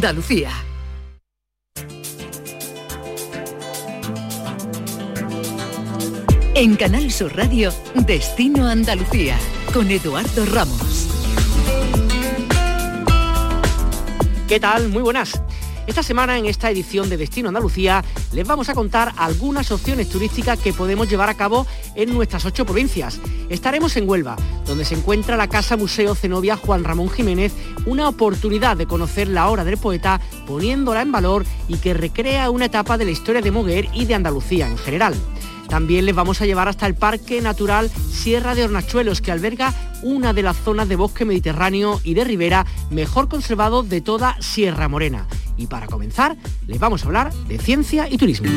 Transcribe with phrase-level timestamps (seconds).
[0.00, 0.50] Andalucía.
[6.54, 7.70] En Canal Sur Radio,
[8.06, 9.36] Destino Andalucía,
[9.74, 11.06] con Eduardo Ramos.
[14.48, 14.88] ¿Qué tal?
[14.88, 15.38] Muy buenas.
[15.86, 20.58] Esta semana en esta edición de Destino Andalucía les vamos a contar algunas opciones turísticas
[20.58, 23.18] que podemos llevar a cabo en nuestras ocho provincias.
[23.48, 24.36] Estaremos en Huelva,
[24.66, 27.52] donde se encuentra la Casa Museo Zenobia Juan Ramón Jiménez,
[27.86, 32.66] una oportunidad de conocer la obra del poeta poniéndola en valor y que recrea una
[32.66, 35.14] etapa de la historia de Moguer y de Andalucía en general.
[35.68, 40.32] También les vamos a llevar hasta el Parque Natural Sierra de Hornachuelos, que alberga una
[40.32, 45.26] de las zonas de bosque mediterráneo y de ribera mejor conservado de toda Sierra Morena.
[45.60, 48.48] Y para comenzar, les vamos a hablar de ciencia y turismo.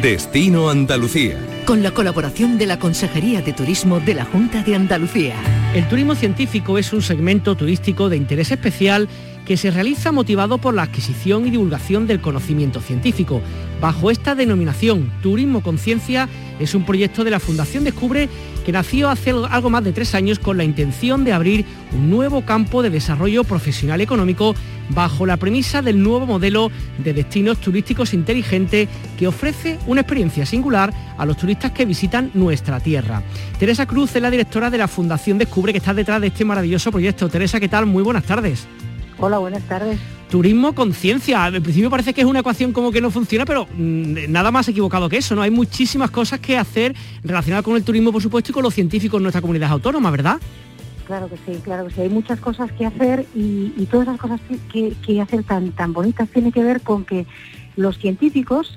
[0.00, 1.36] Destino Andalucía.
[1.66, 5.34] Con la colaboración de la Consejería de Turismo de la Junta de Andalucía.
[5.74, 9.08] El turismo científico es un segmento turístico de interés especial
[9.46, 13.40] que se realiza motivado por la adquisición y divulgación del conocimiento científico.
[13.80, 16.28] Bajo esta denominación, Turismo Conciencia
[16.60, 18.28] es un proyecto de la Fundación Descubre
[18.64, 22.42] que nació hace algo más de tres años con la intención de abrir un nuevo
[22.42, 24.54] campo de desarrollo profesional económico
[24.90, 30.92] bajo la premisa del nuevo modelo de destinos turísticos inteligente que ofrece una experiencia singular
[31.18, 33.22] a los turistas que visitan nuestra tierra.
[33.58, 36.92] Teresa Cruz es la directora de la Fundación Descubre que está detrás de este maravilloso
[36.92, 37.28] proyecto.
[37.28, 37.86] Teresa, ¿qué tal?
[37.86, 38.66] Muy buenas tardes.
[39.24, 40.00] Hola, buenas tardes.
[40.28, 41.44] Turismo conciencia.
[41.44, 44.66] Al principio parece que es una ecuación como que no funciona, pero mm, nada más
[44.66, 45.42] equivocado que eso, ¿no?
[45.42, 49.18] Hay muchísimas cosas que hacer relacionadas con el turismo, por supuesto, y con los científicos
[49.18, 50.40] en nuestra comunidad autónoma, ¿verdad?
[51.06, 52.00] Claro que sí, claro que sí.
[52.00, 54.40] Hay muchas cosas que hacer y, todas las cosas
[54.72, 57.24] que, que hacer tan, tan bonitas tiene que ver con que
[57.76, 58.76] los científicos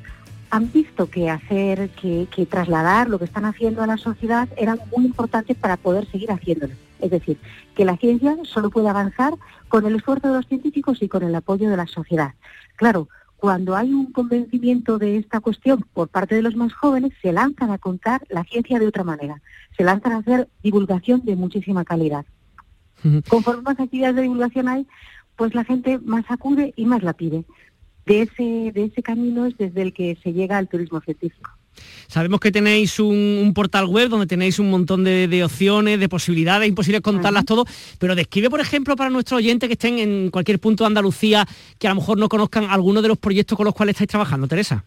[0.55, 5.05] han visto que hacer, que, trasladar lo que están haciendo a la sociedad era muy
[5.05, 6.73] importante para poder seguir haciéndolo.
[7.01, 7.37] Es decir,
[7.75, 9.33] que la ciencia solo puede avanzar
[9.67, 12.35] con el esfuerzo de los científicos y con el apoyo de la sociedad.
[12.77, 17.33] Claro, cuando hay un convencimiento de esta cuestión por parte de los más jóvenes, se
[17.33, 19.41] lanzan a contar la ciencia de otra manera,
[19.75, 22.25] se lanzan a hacer divulgación de muchísima calidad.
[23.27, 24.87] Conforme más actividades de divulgación hay,
[25.35, 27.43] pues la gente más acude y más la pide
[28.05, 31.51] de ese, de ese camino es desde el que se llega al turismo científico.
[32.07, 37.01] Sabemos que tenéis un, portal web donde tenéis un montón de, opciones, de posibilidades, imposible
[37.01, 37.65] contarlas todo,
[37.99, 41.45] pero describe, por ejemplo, para nuestros oyentes que estén en cualquier punto de Andalucía,
[41.77, 44.47] que a lo mejor no conozcan algunos de los proyectos con los cuales estáis trabajando,
[44.47, 44.85] Teresa.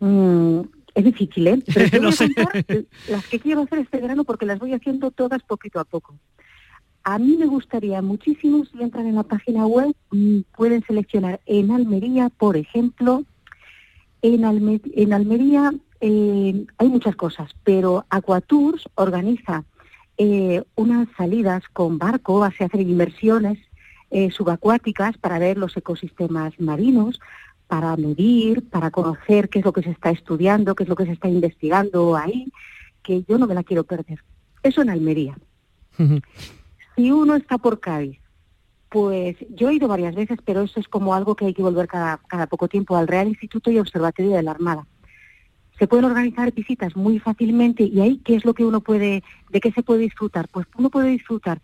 [0.00, 0.60] Mm,
[0.94, 1.62] es difícil, ¿eh?
[1.90, 2.10] Pero
[3.08, 6.14] las que quiero hacer este verano porque las voy haciendo todas poquito a poco.
[7.04, 11.70] A mí me gustaría muchísimo, si entran en la página web, mm, pueden seleccionar en
[11.70, 13.24] Almería, por ejemplo,
[14.22, 19.64] en, Almería eh, hay muchas cosas, pero Aquatours organiza
[20.16, 23.58] eh, unas salidas con barco, hace hacer inmersiones
[24.10, 27.18] eh, subacuáticas para ver los ecosistemas marinos,
[27.66, 31.06] para medir, para conocer qué es lo que se está estudiando, qué es lo que
[31.06, 32.52] se está investigando ahí,
[33.02, 34.22] que yo no me la quiero perder.
[34.62, 35.36] Eso en Almería.
[36.96, 38.18] Si uno está por Cádiz,
[38.92, 41.88] pues yo he ido varias veces, pero eso es como algo que hay que volver
[41.88, 44.86] cada, poco tiempo al Real Instituto y Observatorio de la Armada.
[45.78, 49.60] Se pueden organizar visitas muy fácilmente y ahí, ¿qué es lo que uno puede, de
[49.60, 50.46] qué se puede disfrutar?
[50.48, 51.62] Pues uno puede disfrutar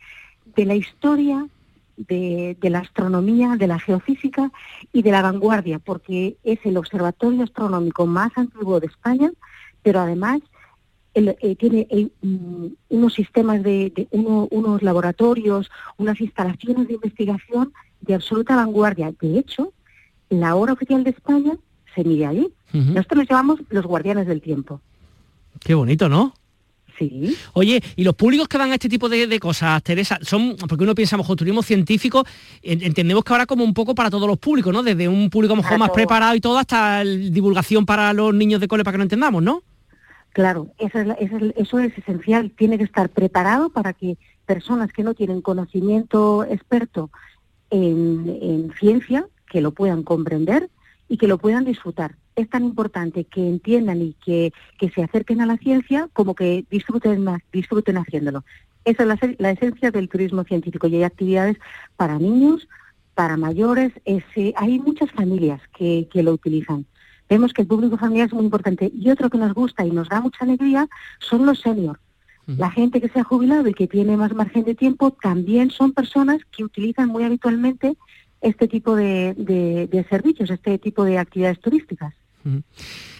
[0.56, 1.46] de la historia,
[1.98, 4.50] de, de, la astronomía, de la geofísica
[4.92, 9.30] y de la vanguardia, porque es el observatorio astronómico más antiguo de España,
[9.82, 10.40] pero además
[11.18, 18.56] eh, tiene eh, mm, unos sistemas de, unos laboratorios, unas instalaciones de investigación de absoluta
[18.56, 19.12] vanguardia.
[19.20, 19.72] De hecho,
[20.28, 21.56] la hora oficial de España
[21.94, 22.48] se mide allí.
[22.72, 24.80] Nosotros nos llamamos los guardianes del tiempo.
[25.60, 26.34] Qué bonito, ¿no?
[26.98, 27.36] Sí.
[27.52, 30.94] Oye, ¿y los públicos que van a este tipo de, cosas, Teresa, son, porque uno
[30.94, 32.24] piensa, mejor turismo científico,
[32.60, 34.82] entendemos que ahora como un poco para todos los públicos, ¿no?
[34.82, 38.84] Desde un público mejor más preparado y todo, hasta divulgación para los niños de cole
[38.84, 39.62] para que no entendamos, ¿no?
[40.38, 41.00] Claro, eso
[41.80, 42.52] es, esencial.
[42.52, 44.16] Tiene que estar preparado para que
[44.46, 47.10] personas que no tienen conocimiento experto
[47.70, 50.70] en, ciencia, que lo puedan comprender
[51.08, 52.14] y que lo puedan disfrutar.
[52.36, 54.52] Es tan importante que entiendan y que,
[54.94, 58.44] se acerquen a la ciencia como que disfruten disfruten haciéndolo.
[58.84, 61.56] Esa es la, esencia del turismo científico y hay actividades
[61.96, 62.68] para niños,
[63.16, 63.90] para mayores.
[64.54, 66.86] hay muchas familias que lo utilizan
[67.28, 68.90] vemos que el público familiar es muy importante.
[68.94, 70.88] Y otro que nos gusta y nos da mucha alegría
[71.18, 72.00] son los seniors.
[72.46, 75.92] La gente que se ha jubilado y que tiene más margen de tiempo también son
[75.92, 77.94] personas que utilizan muy habitualmente
[78.40, 82.14] este tipo de, servicios, este tipo de actividades turísticas.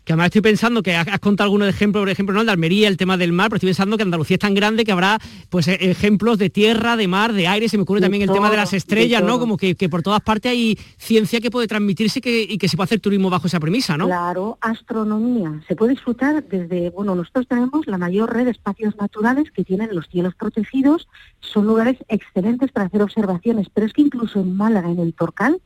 [0.04, 2.42] Que además estoy pensando que has, contado algunos ejemplos, por ejemplo, ¿no?
[2.42, 4.92] de Almería, el tema del mar, pero estoy pensando que Andalucía es tan grande que
[4.92, 5.18] habrá
[5.50, 8.50] pues e, ejemplos de tierra, de mar, de aire, se me ocurre también el tema
[8.50, 9.38] de las estrellas, ¿no?
[9.38, 13.00] Como que, por todas partes hay ciencia que puede transmitirse y que se puede hacer
[13.00, 14.06] turismo bajo esa premisa, ¿no?
[14.06, 15.60] Claro, astronomía.
[15.68, 19.94] Se puede disfrutar desde, bueno, nosotros tenemos la mayor red de espacios naturales que tienen
[19.94, 21.08] los cielos protegidos,
[21.40, 25.60] son lugares excelentes para hacer observaciones, pero es que incluso en Málaga, en el Torcal,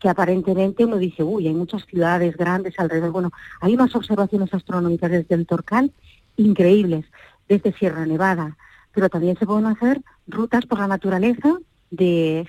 [0.00, 3.12] que aparentemente uno dice, uy, hay muchas ciudades grandes alrededor.
[3.12, 3.30] Bueno,
[3.60, 5.92] hay unas observaciones astronómicas desde el Torcal
[6.36, 7.04] increíbles,
[7.48, 8.56] desde Sierra Nevada,
[8.92, 11.58] pero también se pueden hacer rutas por la naturaleza
[11.90, 12.46] de,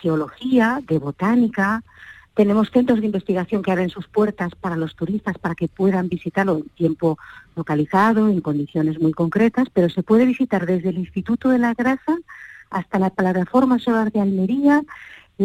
[0.00, 1.82] geología, de botánica.
[2.34, 6.58] Tenemos centros de investigación que abren sus puertas para los turistas para que puedan visitarlo
[6.58, 7.18] en tiempo
[7.56, 12.18] localizado, en condiciones muy concretas, pero se puede visitar desde el Instituto de la Grasa
[12.70, 14.82] hasta la plataforma solar de Almería,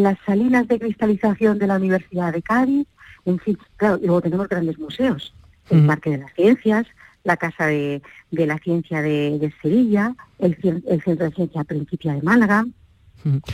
[0.04, 2.88] las salinas de cristalización de la Universidad de Cádiz,
[3.26, 5.34] en fin, claro, luego tenemos grandes museos,
[5.70, 6.88] el Parque de las Ciencias,
[7.24, 8.02] la Casa de,
[8.32, 10.56] la Ciencia de, Sevilla, el,
[11.04, 12.66] Centro de Ciencia Principia de Málaga,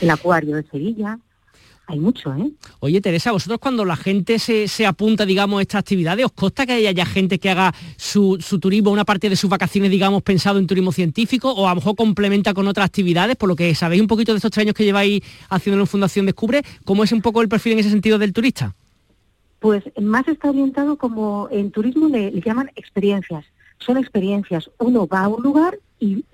[0.00, 1.18] el Acuario de Sevilla,
[1.86, 2.50] hay mucho, ¿eh?
[2.80, 6.72] Oye, Teresa, vosotros cuando la gente se, apunta, digamos, a estas actividades, ¿os consta que
[6.72, 10.92] haya gente que haga su, turismo, una parte de sus vacaciones, digamos, pensado en turismo
[10.92, 14.32] científico, o a lo mejor complementa con otras actividades, por lo que sabéis un poquito
[14.32, 17.48] de estos tres años que lleváis haciendo en Fundación Descubre, ¿cómo es un poco el
[17.48, 18.74] perfil en ese sentido del turista?
[19.58, 23.44] Pues más está orientado como en turismo le, llaman experiencias.
[23.78, 24.70] Son experiencias.
[24.78, 26.24] Uno va a un lugar y,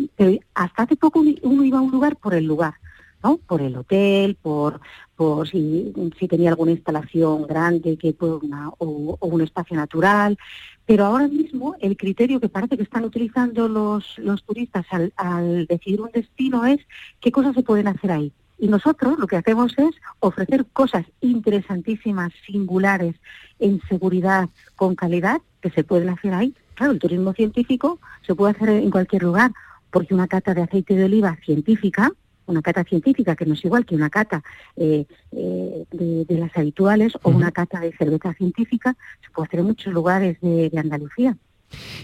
[0.55, 2.75] hasta hace poco uno iba a un lugar por el lugar.
[3.23, 3.39] ¿no?
[3.39, 4.81] por el hotel, por,
[5.21, 5.93] por si,
[6.31, 10.39] tenía alguna instalación grande que una, o, un espacio natural.
[10.87, 15.67] Pero ahora mismo el criterio que parece que están utilizando los, los turistas al, al
[15.67, 16.79] decidir un destino es
[17.21, 18.33] qué cosas se pueden hacer ahí.
[18.59, 23.15] Y nosotros lo que hacemos es ofrecer cosas interesantísimas, singulares,
[23.59, 26.55] en seguridad, con calidad, que se pueden hacer ahí.
[26.77, 29.53] Claro, el turismo científico se puede hacer en cualquier lugar,
[29.91, 32.11] porque una cata de aceite de oliva científica
[32.51, 34.43] una cata científica, que no es igual que una cata
[34.77, 39.67] eh, eh, de, las habituales, o una cata de cerveza científica, se puede hacer en
[39.67, 41.37] muchos lugares de, Andalucía.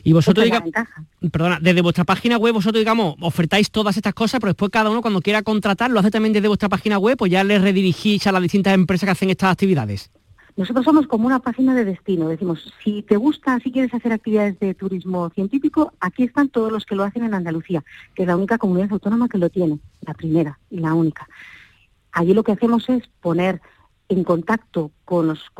[0.05, 0.71] Y vosotros, digamos,
[1.33, 5.03] perdona, desde vuestra página web vosotros, digamos, ofertáis todas estas cosas, pero después cada uno
[5.03, 8.33] cuando quiera contratar lo hace también desde vuestra página web, o ya les redirigís a
[8.33, 10.11] las distintas empresas que hacen estas actividades.
[10.56, 12.29] Nosotros somos como una página de destino.
[12.29, 16.87] Decimos, si te gusta, si quieres hacer actividades de turismo científico, aquí están todos los
[16.87, 20.14] que lo hacen en Andalucía, que es la única comunidad autónoma que lo tiene, la
[20.14, 21.29] primera y la única.
[22.11, 23.61] Allí lo que hacemos es poner
[24.08, 25.50] en contacto con los,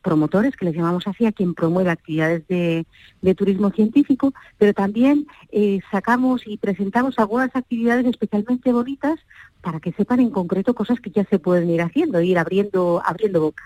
[0.00, 2.86] promotores, que les llamamos así, a quien promueve actividades de,
[3.34, 9.18] turismo científico, pero también eh, sacamos y presentamos algunas actividades especialmente bonitas
[9.60, 13.40] para que sepan en concreto cosas que ya se pueden ir haciendo, ir abriendo, abriendo
[13.40, 13.64] boca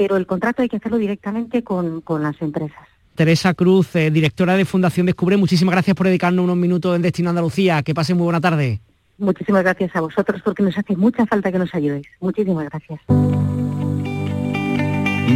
[0.00, 2.88] pero el contrato hay que hacerlo directamente con, las empresas.
[3.14, 7.28] Teresa Cruz, eh, directora de Fundación Descubre, muchísimas gracias por dedicarnos unos minutos en Destino
[7.28, 7.82] Andalucía.
[7.82, 8.80] Que pasen muy buena tarde.
[9.18, 12.06] Muchísimas gracias a vosotros porque nos hace mucha falta que nos ayudéis.
[12.18, 12.98] Muchísimas gracias.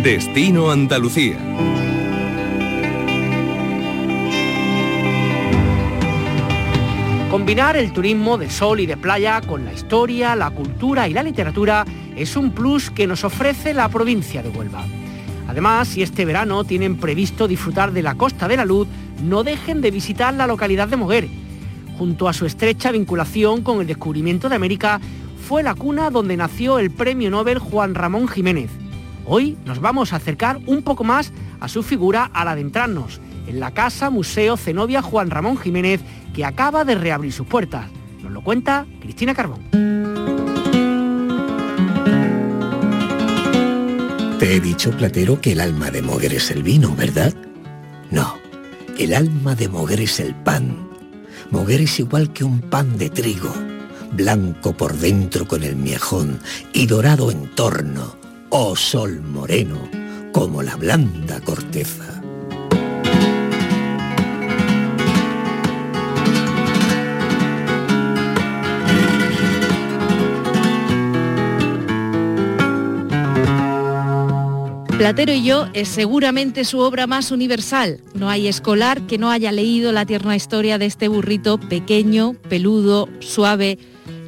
[0.03, 1.37] Destino Andalucía.
[7.35, 11.25] Combinar el turismo de sol y de playa con la historia, la cultura y la
[11.25, 11.85] literatura
[12.15, 14.85] es un plus que nos ofrece la provincia de Huelva.
[15.49, 18.87] Además, si este verano tienen previsto disfrutar de la Costa de la Luz,
[19.25, 21.29] no dejen de visitar la localidad de Moguer.
[21.99, 25.01] Junto a su estrecha vinculación con el descubrimiento de América,
[25.49, 28.71] fue la cuna donde nació el premio Nobel Juan Ramón Jiménez.
[29.27, 33.73] Hoy nos vamos a acercar un poco más a su figura al adentrarnos en la
[33.73, 36.01] Casa Museo Zenobia Juan Ramón Jiménez,
[36.35, 37.87] que acaba de reabrir sus puertas.
[38.23, 39.61] Nos lo cuenta Cristina Carbón.
[44.39, 47.35] Te he dicho, Platero, que el alma de Moguer es el vino, ¿verdad?
[48.11, 48.35] No,
[48.99, 50.89] el alma de Moguer es el pan.
[51.51, 53.55] Moguer es igual que un pan de trigo,
[54.13, 56.41] blanco por dentro con el miejón
[56.73, 58.17] y dorado en torno,
[58.51, 59.79] oh sol moreno,
[60.33, 62.24] como la blanda corteza.
[74.99, 77.99] Platero y yo es seguramente su obra más universal.
[78.15, 83.09] No hay escolar que no haya leído la tierna historia de este burrito pequeño, peludo,
[83.19, 83.77] suave,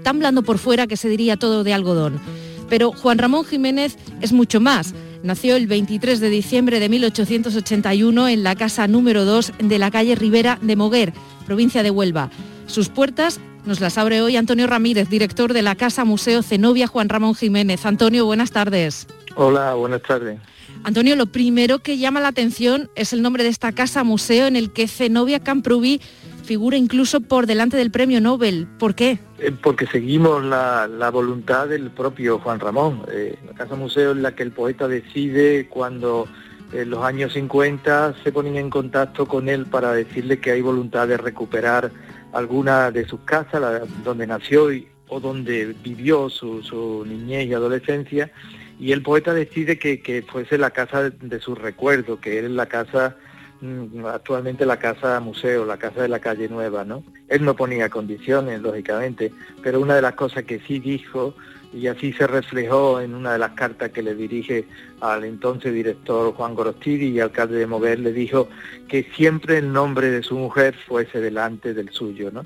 [0.02, 2.20] tan blando por fuera que se diría todo de algodón.
[2.68, 4.92] Pero Juan Ramón Jiménez es mucho más.
[5.22, 10.16] Nació el 23 de diciembre de 1881 en la casa número 2 de la calle
[10.16, 11.12] Rivera de Moguer,
[11.46, 12.28] provincia de Huelva.
[12.66, 17.08] Sus puertas nos las abre hoy Antonio Ramírez, director de la Casa Museo Zenobia Juan
[17.08, 17.86] Ramón Jiménez.
[17.86, 19.06] Antonio, buenas tardes.
[19.36, 20.40] Hola, buenas tardes.
[20.86, 24.54] Antonio, lo primero que llama la atención es el nombre de esta casa museo en
[24.54, 26.00] el que Zenobia Camprubí
[26.44, 28.68] figura incluso por delante del premio Nobel.
[28.78, 29.18] ¿Por qué?
[29.40, 33.02] Eh, porque seguimos la, voluntad del propio Juan Ramón.
[33.10, 36.28] Eh, la Casa Museo es la que el poeta decide cuando
[36.72, 41.08] en los años 50 se ponen en contacto con él para decirle que hay voluntad
[41.08, 41.90] de recuperar
[42.32, 43.60] alguna de sus casas,
[44.04, 44.68] donde nació
[45.08, 48.30] o donde vivió su, niñez y adolescencia,
[48.78, 53.16] y el poeta decide que, fuese la casa de, su recuerdo, que es la casa
[53.60, 57.02] mm, actualmente la casa museo, la casa de la calle nueva, ¿no?
[57.28, 61.34] Él no ponía condiciones, lógicamente, pero una de las cosas que sí dijo
[61.72, 64.66] y así se reflejó en una de las cartas que le dirige
[65.00, 68.48] al entonces director Juan Gorostiri y alcalde de Moguer, le dijo
[68.88, 72.44] que siempre el nombre de su mujer fuese delante del suyo, ¿no?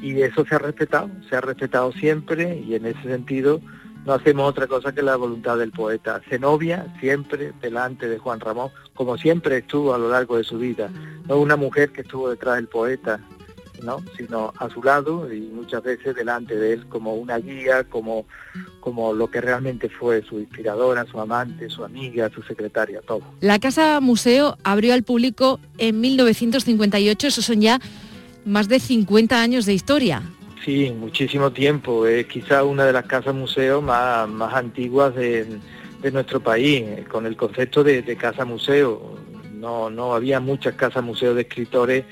[0.00, 3.60] Y eso se ha respetado, se ha respetado siempre y en ese sentido
[4.04, 6.20] no hacemos otra cosa que la voluntad del poeta.
[6.28, 10.90] Zenobia siempre delante de Juan Ramón, como siempre estuvo a lo largo de su vida,
[11.26, 13.20] no una mujer que estuvo detrás del poeta,
[14.16, 18.26] sino a su lado y muchas veces delante de él como una guía, como,
[18.80, 23.22] como lo que realmente fue su inspiradora, su amante, su amiga, su secretaria, todo.
[23.40, 27.80] La Casa Museo abrió al público en 1958, esos son ya
[28.44, 30.22] más de 50 años de historia.
[30.64, 32.06] Sí, muchísimo tiempo.
[32.06, 35.58] Es quizá una de las casas museo más, más antiguas de,
[36.12, 39.18] nuestro país, con el concepto de, de casa museo.
[39.52, 42.04] No, no había muchas casas museo de escritores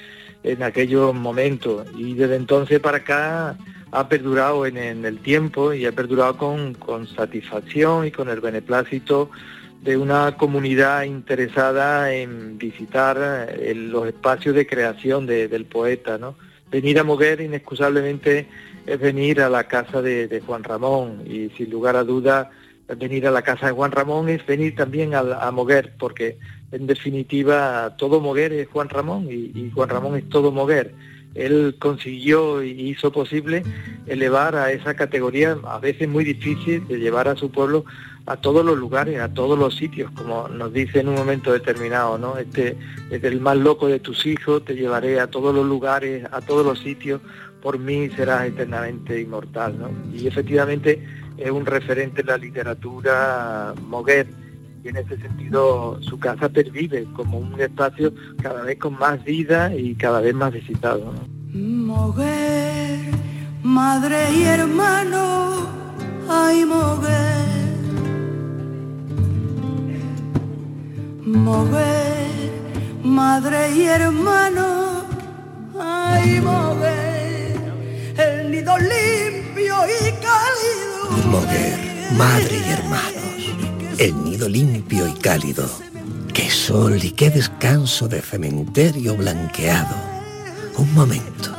[0.43, 3.57] en aquellos momentos y desde entonces para acá
[3.93, 9.31] ha perdurado en, el tiempo y ha perdurado con, satisfacción y con el beneplácito
[9.83, 16.19] de una comunidad interesada en visitar eh, los espacios de creación del poeta.
[16.19, 16.37] ¿no?
[16.71, 18.47] Venir a Moguer inexcusablemente
[18.87, 22.51] es venir a la casa de, Juan Ramón y sin lugar a duda
[22.97, 26.39] venir a la casa de Juan Ramón es venir también a, Moguer porque
[26.73, 30.95] en definitiva, todo Moguer es Juan Ramón y, Juan Ramón es todo Moguer.
[31.35, 33.63] Él consiguió y hizo posible
[34.07, 37.85] elevar a esa categoría, a veces muy difícil, de llevar a su pueblo
[38.27, 42.19] a todos los lugares, a todos los sitios, como nos dice en un momento determinado,
[42.19, 42.37] ¿no?
[42.37, 42.77] Este,
[43.11, 46.65] es el más loco de tus hijos, te llevaré a todos los lugares, a todos
[46.65, 47.21] los sitios,
[47.63, 49.91] por mí serás eternamente inmortal, ¿no?
[50.15, 51.05] Y efectivamente
[51.37, 54.27] es un referente en la literatura Moguer
[54.83, 58.13] y en ese sentido su casa pervive como un espacio
[58.43, 61.13] cada vez con más vida y cada vez más visitado.
[61.53, 62.99] Moguer,
[63.63, 65.67] madre y hermano,
[66.29, 67.60] ay Moguer.
[71.33, 72.51] Moguer,
[73.03, 75.05] madre y hermano,
[75.79, 77.57] ay Moguer.
[78.17, 81.27] El nido limpio y cálido.
[81.27, 81.79] Moguer,
[82.17, 83.21] madre y hermano
[84.01, 85.69] el nido limpio y cálido.
[86.33, 89.95] Qué sol y qué descanso de cementerio blanqueado.
[90.79, 91.55] Un momento,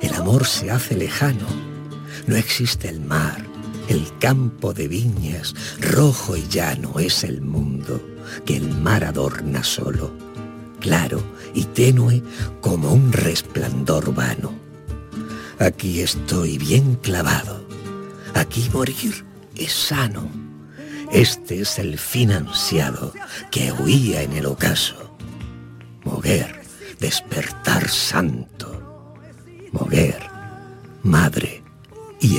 [0.00, 1.46] el amor se hace lejano.
[2.26, 3.46] No existe el mar,
[3.88, 8.00] el campo de viñas, rojo y llano es el mundo
[8.44, 10.12] que el mar adorna solo,
[10.80, 11.22] claro
[11.54, 12.22] y tenue
[12.60, 14.52] como un resplandor vano.
[15.58, 17.64] Aquí estoy bien clavado,
[18.34, 19.24] aquí morir
[19.56, 20.44] es sano
[21.14, 23.12] este es el fin ansiado
[23.52, 25.16] que huía en el ocaso.
[26.02, 26.62] Moguer,
[26.98, 29.14] despertar santo.
[29.70, 30.18] Moguer,
[31.04, 31.62] madre
[32.20, 32.38] y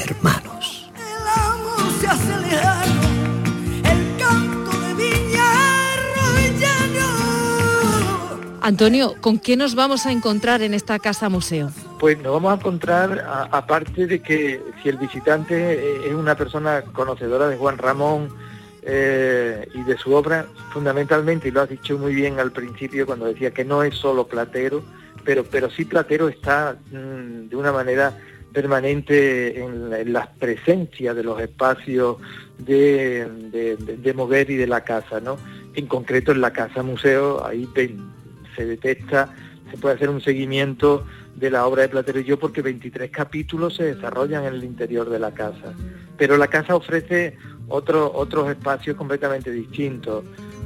[8.61, 11.69] Antonio, ¿con qué nos vamos a encontrar en esta casa museo?
[11.99, 16.81] Pues nos vamos a encontrar, aparte de que si el visitante eh, es una persona
[16.81, 18.29] conocedora de Juan Ramón,
[18.87, 23.25] eh, y de su obra, fundamentalmente, y lo has dicho muy bien al principio cuando
[23.25, 24.83] decía que no es solo Platero,
[25.23, 28.15] pero, pero sí Platero está mm, de una manera
[28.55, 32.17] permanente en, las presencias de los espacios
[32.57, 33.27] de,
[34.01, 35.35] de, Moguer y de la casa, ¿no?
[35.73, 37.67] En concreto en la casa museo, ahí
[38.55, 39.35] se detecta,
[39.69, 43.75] se puede hacer un seguimiento de la obra de Platero y yo porque 23 capítulos
[43.75, 45.73] se desarrollan en el interior de la casa.
[46.17, 50.23] Pero la casa ofrece otros espacios completamente distintos,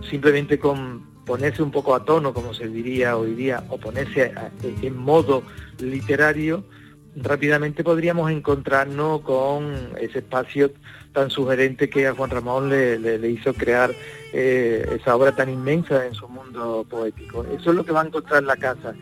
[0.08, 4.32] simplemente con ponerse un poco a tono, como se diría hoy día, o ponerse
[4.84, 5.42] en modo
[5.80, 6.64] literario,
[7.16, 10.72] rápidamente podríamos encontrarnos con ese espacio
[11.14, 13.92] tan sugerente que a Juan Ramón le, hizo crear
[14.32, 17.44] eh, esa obra tan inmensa en su mundo poético.
[17.46, 18.94] Eso es lo que va a encontrar en la casa.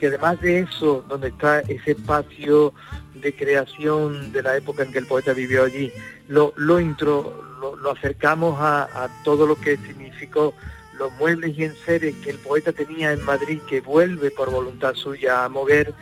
[0.00, 2.74] Que además de eso, donde está ese espacio
[3.14, 5.92] de creación de la época en que el poeta vivió allí,
[6.28, 10.54] lo, lo, intro, lo, lo acercamos a, todo lo que significó
[10.98, 15.44] los muebles y enseres que el poeta tenía en Madrid, que vuelve por voluntad suya
[15.44, 15.94] a mover,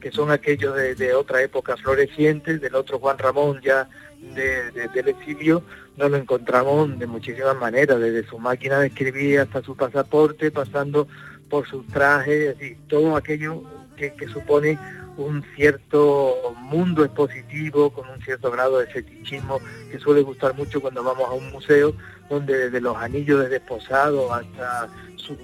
[0.00, 3.88] que son aquellos de, otra época floreciente, del otro Juan Ramón ya
[4.34, 5.62] del exilio,
[5.96, 11.08] nos lo encontramos de muchísimas maneras, desde su máquina de escribir hasta su pasaporte, pasando
[11.48, 13.62] por sus trajes, así, todo aquello
[13.96, 14.78] que, supone
[15.16, 21.02] un cierto mundo expositivo con un cierto grado de fetichismo que suele gustar mucho cuando
[21.02, 21.92] vamos a un museo
[22.30, 25.36] donde desde los anillos de desposado hasta su,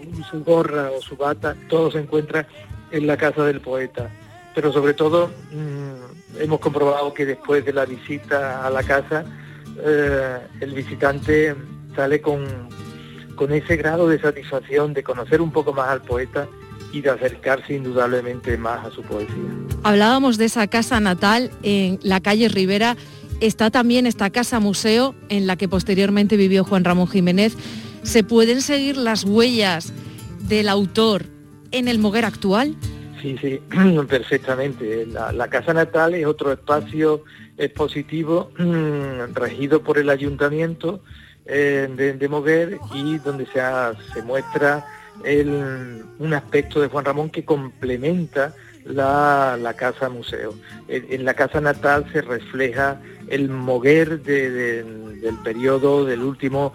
[0.44, 2.46] gorra o su bata todo se encuentra
[2.92, 4.08] en la casa del poeta
[4.54, 9.24] pero sobre todo mm, hemos comprobado que después de la visita a la casa
[9.84, 11.54] eh, el visitante
[11.96, 12.44] sale con,
[13.34, 16.46] con ese grado de satisfacción de conocer un poco más al poeta
[16.92, 19.34] y de acercarse indudablemente más a su poesía.
[19.82, 22.96] Hablábamos de esa casa natal en la calle Rivera.
[23.40, 27.56] Está también esta casa museo en la que posteriormente vivió Juan Ramón Jiménez.
[28.04, 29.92] ¿Se pueden seguir las huellas
[30.48, 31.24] del autor
[31.72, 32.76] en el Moguer actual?
[33.24, 33.58] Sí, sí,
[34.06, 35.06] perfectamente.
[35.06, 37.24] La, casa natal es otro espacio
[37.56, 41.00] expositivo mm, regido por el ayuntamiento
[41.46, 41.88] eh,
[42.18, 43.62] de, Moguer y donde se,
[44.12, 44.84] se muestra
[45.24, 48.54] un aspecto de Juan Ramón que complementa
[48.84, 50.52] la, casa museo.
[50.88, 56.74] En, la casa natal se refleja el moguer del periodo del último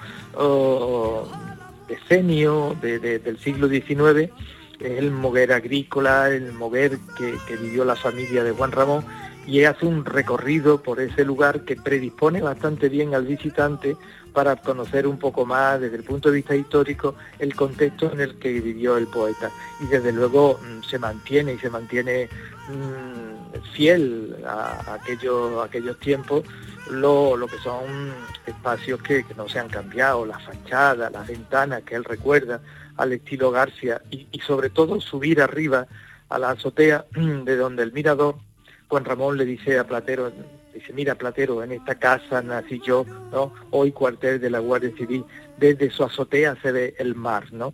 [1.87, 4.31] decenio del siglo XIX,
[4.79, 9.05] el moguer agrícola, el moguer que, que vivió la familia de Juan Ramón
[9.45, 13.97] y hace un recorrido por ese lugar que predispone bastante bien al visitante
[14.33, 18.35] para conocer un poco más desde el punto de vista histórico el contexto en el
[18.37, 19.49] que vivió el poeta.
[19.81, 22.29] Y desde luego mm, se mantiene y se mantiene
[22.69, 26.43] mm, fiel a, aquellos, aquellos tiempos
[26.91, 28.13] lo, que son
[28.45, 32.61] espacios que, no se han cambiado, la fachada, las ventanas que él recuerda
[32.99, 35.87] al estilo García y, y sobre todo subir arriba
[36.29, 38.35] a la azotea de donde el mirador,
[38.87, 40.31] Juan Ramón le dice a Platero,
[40.73, 43.53] Dice, mira Platero, en esta casa nací yo, ¿no?
[43.71, 45.25] Hoy cuartel de la Guardia Civil.
[45.57, 47.73] Desde su azotea se ve el mar, ¿no?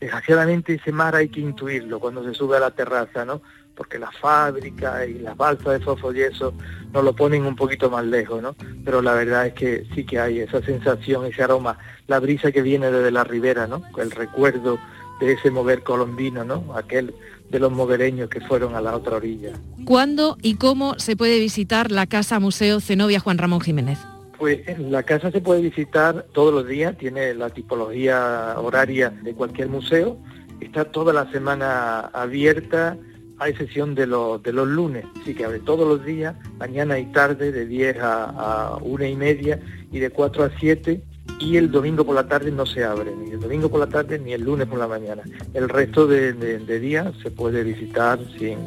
[0.00, 3.40] Desgraciadamente ese mar hay que intuirlo cuando se sube a la terraza, ¿no?
[3.76, 6.54] Porque la fábrica y las balsas de fosfoyeso
[6.92, 8.54] nos lo ponen un poquito más lejos, ¿no?
[8.84, 12.62] Pero la verdad es que sí que hay esa sensación, ese aroma, la brisa que
[12.62, 13.82] viene desde la ribera, ¿no?
[13.98, 14.78] El recuerdo
[15.20, 16.74] de ese mover colombino, ¿no?
[16.76, 17.14] Aquel
[17.50, 19.52] de los moguereños que fueron a la otra orilla.
[19.84, 23.98] ¿Cuándo y cómo se puede visitar la Casa Museo Zenobia Juan Ramón Jiménez?
[24.38, 29.68] Pues la casa se puede visitar todos los días, tiene la tipología horaria de cualquier
[29.68, 30.18] museo,
[30.60, 32.96] está toda la semana abierta,
[33.38, 37.06] a excepción de, los, de los lunes, sí que abre todos los días, mañana y
[37.06, 41.02] tarde, de 10 a, una y media y de 4 a 7
[41.40, 44.18] y el domingo por la tarde no se abre, ni el domingo por la tarde
[44.18, 45.22] ni el lunes por la mañana.
[45.52, 46.32] El resto de,
[46.78, 48.58] días se puede visitar sin,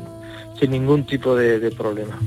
[0.59, 2.17] sin ningún tipo de problema.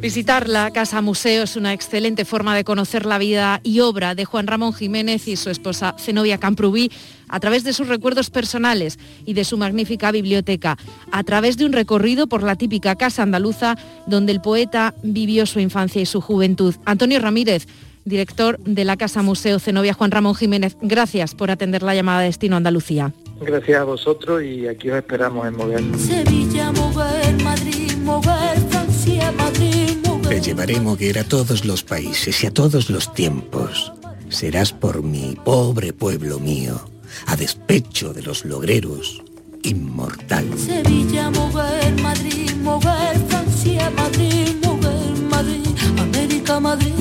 [0.00, 4.24] Visitar la Casa Museo es una excelente forma de conocer la vida y obra de
[4.24, 6.92] Juan Ramón Jiménez y su esposa Zenobia Camprubí
[7.28, 10.78] a través de sus recuerdos personales y de su magnífica biblioteca,
[11.10, 13.74] a través de un recorrido por la típica casa andaluza
[14.06, 16.76] donde el poeta vivió su infancia y su juventud.
[16.84, 17.66] Antonio Ramírez,
[18.04, 22.26] director de la Casa Museo Zenobia Juan Ramón Jiménez, gracias por atender la llamada de
[22.26, 23.12] Destino Andalucía.
[23.40, 25.82] Gracias a vosotros y aquí os esperamos en Mover.
[25.98, 29.77] Sevilla, Mover, Madrid, Mover, Francia, Madrid.
[30.28, 33.94] Te llevaré Moguer a todos los países y a todos los tiempos.
[34.28, 36.78] Serás por mi pobre pueblo mío,
[37.26, 39.22] a despecho de los logreros,
[39.62, 40.46] inmortal.
[40.58, 45.66] Sevilla, Moguer, Madrid, Moguer, Francia, Madrid, Moguer, Madrid,
[45.98, 46.94] América, Madrid,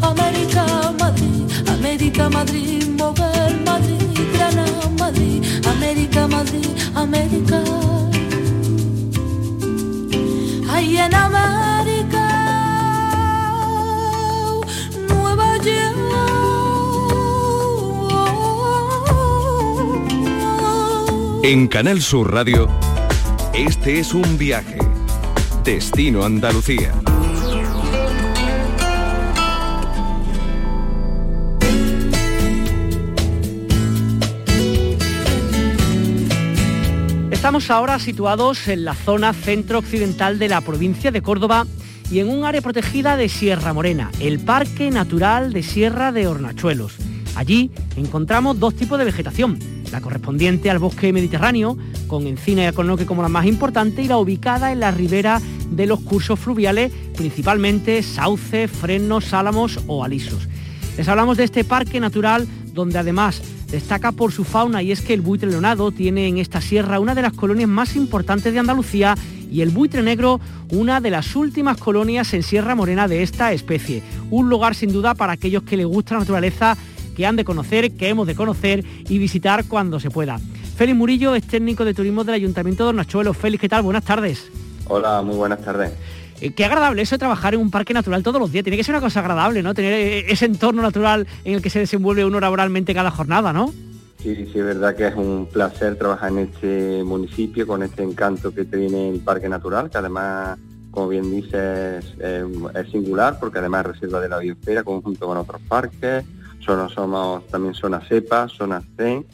[0.00, 7.75] América, Madrid, América, Madrid, Moguer, Madrid, Granada, Madrid, América, Madrid, América.
[21.48, 22.68] En Canal Sur Radio,
[23.54, 24.78] este es un viaje.
[25.62, 26.92] Destino Andalucía.
[37.30, 41.64] Estamos ahora situados en la zona centro-occidental de la provincia de Córdoba
[42.10, 46.96] y en un área protegida de Sierra Morena, el Parque Natural de Sierra de Hornachuelos.
[47.36, 53.06] Allí encontramos dos tipos de vegetación, la correspondiente al bosque mediterráneo, con encina y alcornoque
[53.06, 58.02] como la más importante, y la ubicada en la ribera de los cursos fluviales, principalmente
[58.02, 60.48] sauces, frenos, álamos o alisos.
[60.96, 65.14] Les hablamos de este parque natural donde además destaca por su fauna y es que
[65.14, 69.16] el buitre leonado tiene en esta sierra una de las colonias más importantes de Andalucía
[69.50, 74.02] y el buitre negro una de las últimas colonias en Sierra Morena de esta especie.
[74.30, 76.76] Un lugar sin duda para aquellos que les gusta la naturaleza,
[77.16, 80.38] que han de conocer, que hemos de conocer y visitar cuando se pueda.
[80.76, 83.32] Félix Murillo es técnico de turismo del Ayuntamiento de Hornachuelo.
[83.32, 83.82] Félix, ¿qué tal?
[83.82, 84.50] Buenas tardes.
[84.88, 85.92] Hola, muy buenas tardes.
[86.40, 88.62] Eh, qué agradable eso de trabajar en un parque natural todos los días.
[88.62, 89.72] Tiene que ser una cosa agradable, ¿no?
[89.72, 93.72] Tener eh, ese entorno natural en el que se desenvuelve uno laboralmente cada jornada, ¿no?
[94.18, 98.52] Sí, sí, es verdad que es un placer trabajar en este municipio con este encanto
[98.52, 100.58] que tiene el Parque Natural, que además,
[100.90, 105.60] como bien dices, es, singular porque además es reserva de la biosfera conjunto con otros
[105.68, 106.24] parques,
[106.66, 109.24] somos, somos también zona cepa, zona C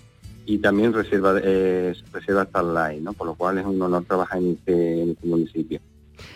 [0.47, 3.13] y también reserva, eh, reserva Starlight, ¿no?
[3.13, 5.81] por lo cual es un honor trabajar en este, en este municipio.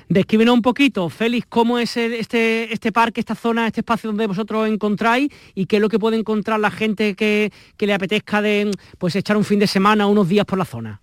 [0.09, 4.69] Descríbenos un poquito, Félix, cómo es este, este parque, esta zona, este espacio donde vosotros
[4.69, 9.15] encontráis y qué es lo que puede encontrar la gente que, le apetezca de pues
[9.17, 11.01] echar un fin de semana, unos días por la zona.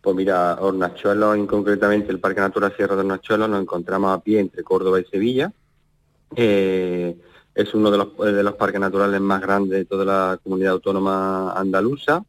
[0.00, 4.40] Pues mira, Hornachuelo, en concretamente el Parque Natural Sierra de Hornachuelo, nos encontramos a pie
[4.40, 5.52] entre Córdoba y Sevilla.
[6.36, 7.16] Eh,
[7.60, 11.52] es uno de los, de los parques naturales más grandes de toda la comunidad autónoma
[11.52, 12.24] andaluza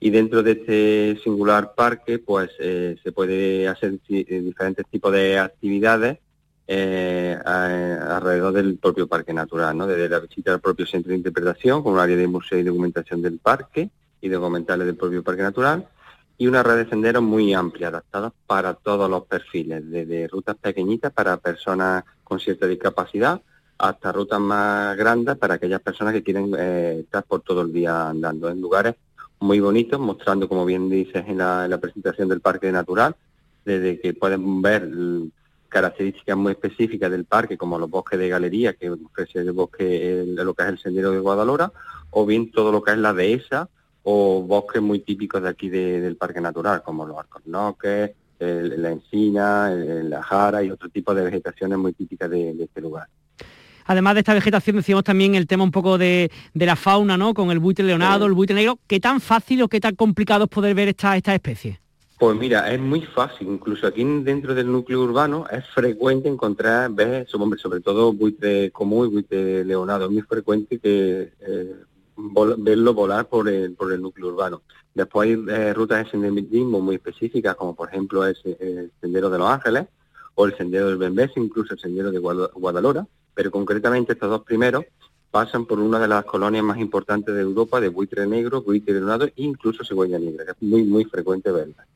[0.00, 5.38] y dentro de este singular parque pues eh, se puede hacer eh, diferentes tipos de
[5.38, 6.18] actividades
[6.66, 9.86] eh, alrededor del propio parque natural, ¿no?
[9.86, 13.22] desde la visita al propio centro de interpretación con un área de museo y documentación
[13.22, 15.86] del parque y documentales del propio parque natural
[16.36, 21.12] y una red de senderos muy amplia, adaptada para todos los perfiles, desde rutas pequeñitas
[21.12, 23.40] para personas con cierta discapacidad
[23.88, 28.48] hasta rutas más grandes para aquellas personas que quieren estar por todo el día andando
[28.48, 28.94] en lugares
[29.40, 33.14] muy bonitos, mostrando, como bien dices en la, presentación del parque natural,
[33.64, 34.90] desde que pueden ver
[35.68, 40.54] características muy específicas del parque, como los bosques de galería, que ofrece el bosque, lo
[40.54, 41.70] que es el sendero de Guadalora,
[42.10, 43.68] o bien todo lo que es la dehesa,
[44.02, 50.22] o bosques muy típicos de aquí del parque natural, como los arcornoques, la encina, la
[50.22, 53.08] jara y otro tipo de vegetaciones muy típicas de este lugar.
[53.84, 57.34] Además de esta vegetación, decíamos también el tema un poco de, la fauna, ¿no?
[57.34, 58.78] Con el buitre leonado, el buitre negro.
[58.86, 61.80] ¿Qué tan fácil o qué tan complicado es poder ver esta, esta especie?
[62.18, 67.28] Pues mira, es muy fácil, incluso aquí dentro del núcleo urbano es frecuente encontrar, ves,
[67.28, 71.74] sobre todo buitre común y buitre leonado, es muy frecuente que eh,
[72.58, 74.62] verlo volar por el, por el núcleo urbano.
[74.94, 79.38] Después hay eh, rutas de senderismo muy específicas, como por ejemplo es el Sendero de
[79.38, 79.86] los Ángeles
[80.36, 84.84] o el Sendero del Bembés, incluso el Sendero de Guadalora, pero concretamente estos dos primeros
[85.30, 89.26] pasan por una de las colonias más importantes de Europa de buitre negro, buitre leonado
[89.26, 91.86] e incluso cigüeña negra, que es muy, muy frecuente verla.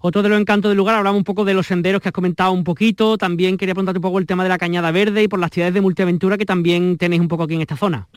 [0.00, 2.52] Otro de los encantos del lugar, hablamos un poco de los senderos que has comentado
[2.52, 5.38] un poquito, también quería preguntarte un poco el tema de la cañada verde y por
[5.38, 8.08] las actividades de multiaventura que también tenéis un poco aquí en esta zona.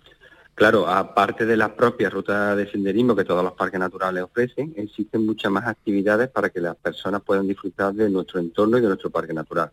[0.55, 5.25] Claro, aparte de las propias rutas de senderismo que todos los parques naturales ofrecen, existen
[5.25, 9.09] muchas más actividades para que las personas puedan disfrutar de nuestro entorno y de nuestro
[9.09, 9.71] parque natural.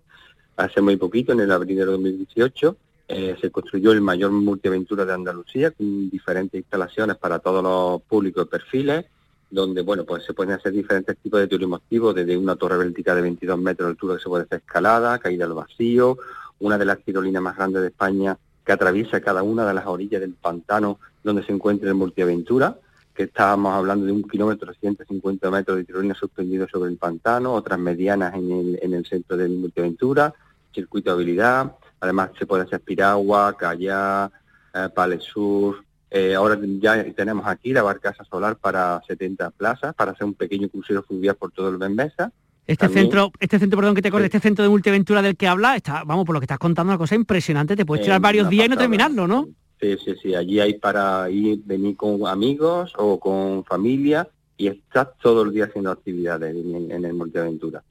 [0.60, 2.76] Hace muy poquito, en el abril de 2018,
[3.08, 8.46] eh, se construyó el mayor multiaventura de Andalucía, con diferentes instalaciones para todos los públicos
[8.46, 9.06] perfiles,
[9.50, 13.16] donde bueno pues se pueden hacer diferentes tipos de turismo activo, desde una torre vertical
[13.16, 16.18] de 22 metros de altura que se puede hacer escalada, caída al vacío,
[16.58, 20.20] una de las tirolinas más grandes de España que atraviesa cada una de las orillas
[20.20, 22.76] del pantano donde se encuentra el multiaventura,
[23.14, 27.78] que estábamos hablando de un kilómetro 150 metros de tirolina suspendido sobre el pantano, otras
[27.78, 30.34] medianas en el, en el centro del multiaventura,
[30.72, 34.33] circuito de habilidad, además se puede hacer piragua, kayak,
[34.74, 40.26] eh, palesur, eh, ahora ya tenemos aquí la barcaza solar para 70 plazas, para hacer
[40.26, 42.33] un pequeño crucero fluvial por todo el Benbesa.
[42.66, 45.76] Este centro, este centro, perdón que te corte, este centro de multiaventura del que habla,
[45.76, 48.66] está, vamos, por lo que estás contando, una cosa impresionante, te puedes tirar varios días
[48.66, 49.48] y no terminarlo, ¿no?
[49.80, 55.09] Sí, sí, sí, allí hay para ir, venir con amigos o con familia y estás
[55.20, 57.83] todo el día haciendo actividades en el multiaventura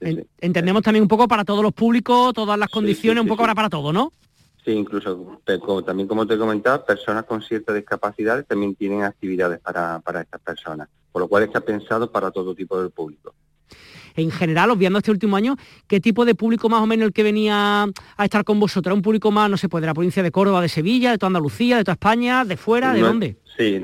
[0.00, 3.68] entendemos también un poco para todos los públicos, todas las condiciones, un poco ahora para
[3.68, 4.12] todo, ¿no?
[4.64, 5.40] Sí, incluso
[5.86, 10.88] también como te comentaba, personas con ciertas discapacidades también tienen actividades para, para estas personas,
[11.10, 13.34] por lo cual está pensado para todo tipo de público
[14.22, 15.56] en general, obviando este último año,
[15.86, 17.84] ¿qué tipo de público más o menos el que venía
[18.16, 18.94] a estar con vosotros?
[18.94, 21.28] ¿Un público más, no sé, pues de la provincia de Córdoba, de Sevilla, de toda
[21.28, 23.36] Andalucía, de toda España, de fuera, de dónde?
[23.56, 23.80] Sí,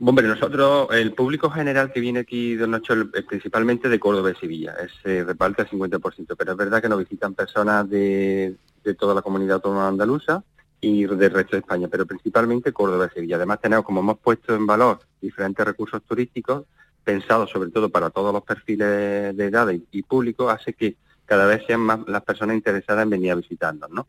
[0.00, 4.40] hombre, nosotros, el público general que viene aquí de noche es principalmente de Córdoba y
[4.40, 8.56] Sevilla, se reparte al 50%, pero es verdad que nos visitan personas de,
[8.98, 10.44] toda la comunidad autónoma andaluza
[10.80, 13.36] y del resto de España, pero principalmente Córdoba y Sevilla.
[13.36, 16.64] Además tenemos, como hemos puesto en valor diferentes recursos turísticos,
[17.02, 21.64] pensado sobre todo para todos los perfiles de edad y, público, hace que cada vez
[21.66, 24.06] sean más las personas interesadas en venir a visitarnos, ¿no?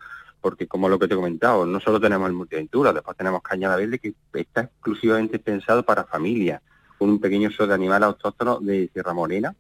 [0.48, 3.76] Porque como lo que te he comentado, no solo tenemos el multiaventura, después tenemos Cañada
[3.76, 6.62] Verde que está exclusivamente pensado para familias,
[6.98, 9.54] con un pequeño show de animal autóctono de Sierra Morena,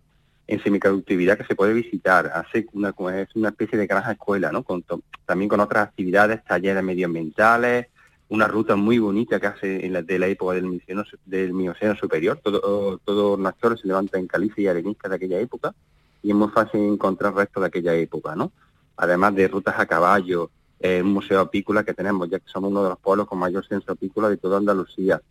[0.47, 4.63] en semicaductividad que se puede visitar, hace una, es una especie de granja escuela, ¿no?
[4.63, 4.81] Con
[5.25, 7.87] también con otras actividades, talleres medioambientales,
[8.29, 11.97] una ruta muy bonita que hace en la, de la época del Mioceno, del Mioceno
[11.97, 15.75] superior, todo, todo Nachoro se levanta en caliza y arenisca de aquella época,
[16.23, 18.53] y es muy fácil encontrar restos de aquella época, ¿no?
[18.95, 22.83] Además de rutas a caballo, eh, un museo apícola que tenemos, ya que somos uno
[22.83, 25.21] de los pueblos con mayor censo apícola de toda Andalucía.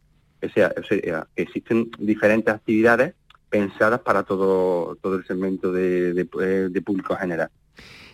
[0.42, 0.72] O sea,
[1.34, 3.14] existen diferentes actividades
[3.48, 7.50] pensadas para todo, todo el segmento de, de público general.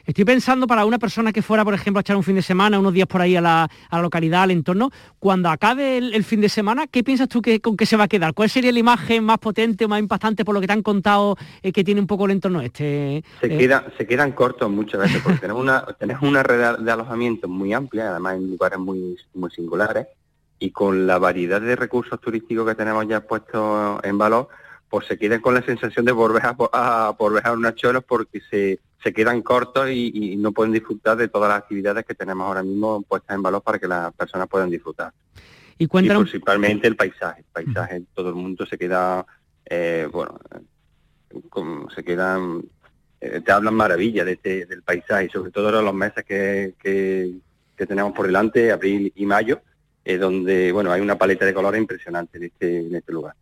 [0.04, 2.78] Estoy pensando para una persona que fuera, por ejemplo, a echar un fin de semana,
[2.78, 6.86] unos días por ahí a la, localidad, al entorno, cuando acabe el, fin de semana,
[6.88, 8.34] ¿qué piensas tú que, con qué se va a quedar?
[8.34, 11.36] ¿Cuál sería la imagen más potente o más impactante por lo que te han contado
[11.62, 13.22] eh, que tiene un poco el entorno este?
[13.40, 13.80] Se, eh?
[13.96, 18.10] se quedan cortos muchas veces porque tenemos una, tenemos una red de alojamiento muy amplia,
[18.10, 20.08] además en lugares muy, muy singulares,
[20.58, 24.48] y con la variedad de recursos turísticos que tenemos ya puestos en valor,
[24.88, 28.40] pues se quedan con la sensación de volver a, a, volver a unos cholos porque
[28.50, 32.62] se se quedan cortos y, no pueden disfrutar de todas las actividades que tenemos ahora
[32.62, 35.12] mismo puestas en valor para que las personas puedan disfrutar.
[35.78, 37.40] Y, principalmente el paisaje.
[37.40, 39.26] El paisaje, todo el mundo se queda,
[39.64, 40.38] eh, bueno,
[41.48, 42.62] como se quedan,
[43.20, 47.34] eh, te hablan maravilla de este, del paisaje, sobre todo en los meses que, que,
[47.84, 49.60] tenemos por delante, abril y mayo,
[50.04, 53.34] eh, donde, bueno, hay una paleta de colores impresionante en este, en este lugar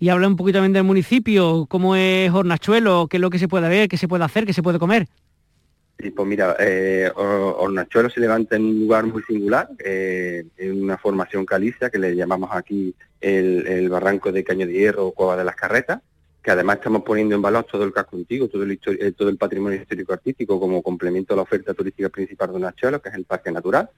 [0.00, 3.48] y habla un poquito también del municipio, cómo es Hornachuelo, qué es lo que se
[3.48, 5.06] puede ver, qué se puede hacer, qué se puede comer.
[5.98, 10.96] Sí, pues mira, eh, Hornachuelo se levanta en un lugar muy singular, eh, en una
[10.96, 15.44] formación caliza que le llamamos aquí el, barranco de Caño de Hierro o Cueva de
[15.44, 16.00] las Carretas,
[16.42, 19.36] que además estamos poniendo en valor todo el casco antiguo, todo el, eh, todo el
[19.36, 23.52] patrimonio histórico-artístico como complemento a la oferta turística principal de Hornachuelo, que es el Parque
[23.52, 23.90] Natural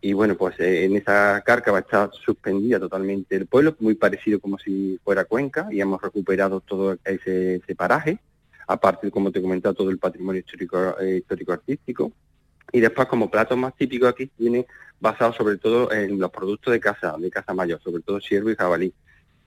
[0.00, 4.58] y bueno, pues eh, en esa cárcava está suspendida totalmente el pueblo, muy parecido como
[4.58, 8.20] si fuera Cuenca, y hemos recuperado todo ese, paraje,
[8.68, 12.12] aparte, como te he comentado, todo el patrimonio histórico, eh, histórico artístico.
[12.70, 14.66] Y después, como platos más típicos aquí, tiene
[15.00, 18.56] basado sobre todo en los productos de casa, de casa mayor, sobre todo ciervo y
[18.56, 18.92] jabalí.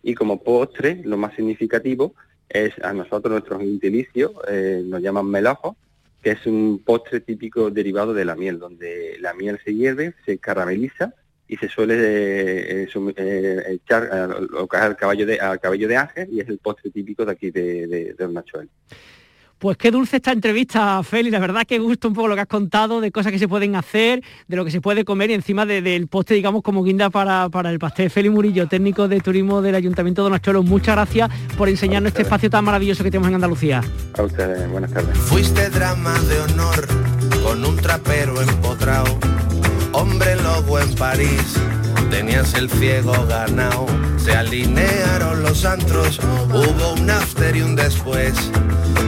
[0.04, 2.14] Y como postre, lo más significativo
[2.50, 5.76] es a nosotros, nuestros gentilicios, eh, nos llaman melojos,
[6.22, 10.38] que es un postre típico derivado de la miel, donde la miel se hierve, se
[10.38, 11.14] carameliza
[11.48, 16.48] y se suele eh, eh, echar al caballo de al cabello de ángel y es
[16.48, 18.44] el postre típico de aquí de, de, de
[19.62, 21.30] pues qué dulce esta entrevista, Feli.
[21.30, 23.76] La verdad que gusta un poco lo que has contado de cosas que se pueden
[23.76, 27.48] hacer, de lo que se puede comer y encima del poste, digamos, como guinda para,
[27.48, 28.10] para, el pastel.
[28.10, 30.64] Feli Murillo, técnico de turismo del Ayuntamiento de Donachuelo.
[30.64, 33.84] Muchas gracias por enseñarnos este espacio tan maravilloso que tenemos en Andalucía.
[34.18, 35.16] A ustedes, buenas tardes.
[35.16, 36.88] Fuiste drama de honor
[37.44, 39.16] con un trapero empotrado,
[39.92, 41.56] hombre lobo en París
[42.10, 43.86] tenías el ciego ganado.
[44.18, 48.34] Se alinearon los antros, hubo un after y un después.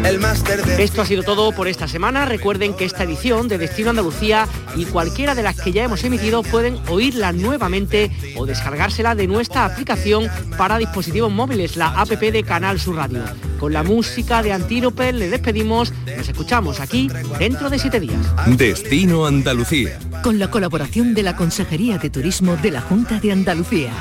[0.06, 0.84] El máster de...
[0.84, 2.25] Esto ha sido todo por esta semana.
[2.25, 6.43] Recuerden que esta edición de Destino Andalucía y cualquiera de las que ya hemos emitido
[6.43, 10.27] pueden oírla nuevamente o descargársela de nuestra aplicación
[10.58, 13.23] para dispositivos móviles, la APP de Canal Sur Radio.
[13.60, 15.93] Con la música de Antírope le despedimos.
[16.17, 18.19] Nos escuchamos aquí dentro de siete días.
[18.58, 19.99] Destino Andalucía.
[20.23, 23.91] Con la colaboración de la Consejería de Turismo de la Junta de Andalucía.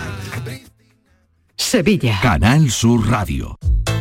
[1.57, 2.21] Sevilla.
[2.23, 3.59] Canal Sur Radio.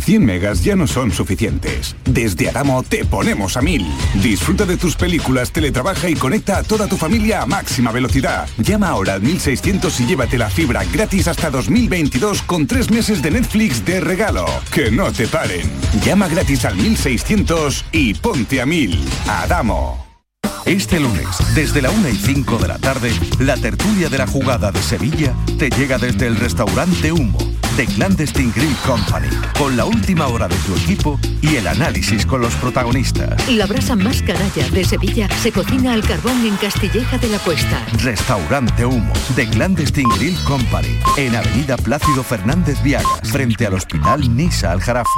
[0.00, 1.96] 100 megas ya no son suficientes.
[2.04, 3.86] Desde Adamo te ponemos a 1000.
[4.22, 8.48] Disfruta de tus películas, teletrabaja y conecta a toda tu familia a máxima velocidad.
[8.58, 13.30] Llama ahora al 1600 y llévate la fibra gratis hasta 2022 con tres meses de
[13.30, 14.46] Netflix de regalo.
[14.72, 15.70] Que no te paren.
[16.04, 18.98] Llama gratis al 1600 y ponte a 1000.
[19.28, 20.09] Adamo.
[20.66, 24.70] Este lunes, desde la 1 y 5 de la tarde, la tertulia de la jugada
[24.70, 27.38] de Sevilla te llega desde el restaurante Humo
[27.76, 32.40] de Clandestine Grill Company, con la última hora de tu equipo y el análisis con
[32.40, 33.48] los protagonistas.
[33.48, 37.82] La brasa más canalla de Sevilla se cocina al carbón en Castilleja de la Cuesta.
[38.02, 44.72] Restaurante Humo de Clandestine Grill Company, en Avenida Plácido Fernández Viagas, frente al Hospital Nisa
[44.72, 45.10] Aljarafe.